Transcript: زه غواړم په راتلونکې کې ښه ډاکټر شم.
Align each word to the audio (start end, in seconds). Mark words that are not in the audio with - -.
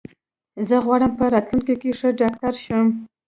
زه 0.67 0.75
غواړم 0.85 1.11
په 1.19 1.25
راتلونکې 1.33 1.75
کې 1.81 1.91
ښه 1.99 2.09
ډاکټر 2.19 2.53
شم. 2.65 2.87